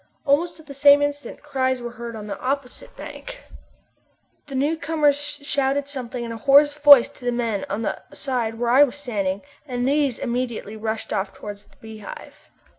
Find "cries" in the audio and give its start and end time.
1.43-1.79